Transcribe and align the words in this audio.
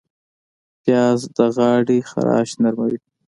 پیاز 0.83 1.19
د 1.37 1.37
غاړې 1.55 1.97
خراش 2.09 2.49
نرموي 2.61 2.97